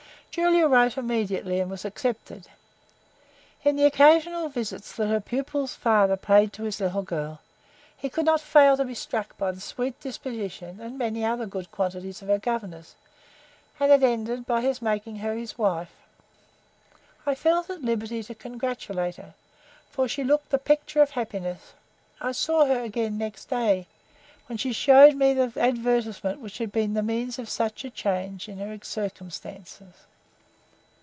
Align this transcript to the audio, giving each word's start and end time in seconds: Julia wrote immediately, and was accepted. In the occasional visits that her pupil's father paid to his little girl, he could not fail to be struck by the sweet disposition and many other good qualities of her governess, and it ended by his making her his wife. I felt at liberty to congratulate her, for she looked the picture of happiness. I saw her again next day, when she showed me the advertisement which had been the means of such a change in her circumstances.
Julia 0.33 0.65
wrote 0.65 0.97
immediately, 0.97 1.59
and 1.59 1.69
was 1.69 1.83
accepted. 1.83 2.47
In 3.65 3.75
the 3.75 3.83
occasional 3.85 4.47
visits 4.47 4.95
that 4.95 5.07
her 5.09 5.19
pupil's 5.19 5.75
father 5.75 6.15
paid 6.15 6.53
to 6.53 6.63
his 6.63 6.79
little 6.79 7.01
girl, 7.01 7.41
he 7.97 8.07
could 8.09 8.23
not 8.23 8.39
fail 8.39 8.77
to 8.77 8.85
be 8.85 8.93
struck 8.95 9.37
by 9.37 9.51
the 9.51 9.59
sweet 9.59 9.99
disposition 9.99 10.79
and 10.79 10.97
many 10.97 11.25
other 11.25 11.45
good 11.45 11.69
qualities 11.69 12.21
of 12.21 12.29
her 12.29 12.39
governess, 12.39 12.95
and 13.77 13.91
it 13.91 14.03
ended 14.03 14.45
by 14.45 14.61
his 14.61 14.81
making 14.81 15.17
her 15.17 15.33
his 15.35 15.57
wife. 15.57 15.91
I 17.25 17.35
felt 17.35 17.69
at 17.69 17.83
liberty 17.83 18.23
to 18.23 18.33
congratulate 18.33 19.17
her, 19.17 19.33
for 19.89 20.07
she 20.07 20.23
looked 20.23 20.49
the 20.51 20.57
picture 20.57 21.01
of 21.01 21.09
happiness. 21.09 21.73
I 22.21 22.31
saw 22.31 22.65
her 22.67 22.79
again 22.81 23.17
next 23.17 23.49
day, 23.49 23.85
when 24.45 24.57
she 24.57 24.71
showed 24.71 25.13
me 25.15 25.33
the 25.33 25.51
advertisement 25.59 26.39
which 26.39 26.59
had 26.59 26.71
been 26.71 26.93
the 26.93 27.03
means 27.03 27.37
of 27.37 27.49
such 27.49 27.83
a 27.83 27.89
change 27.89 28.47
in 28.47 28.59
her 28.59 28.79
circumstances. 28.81 29.91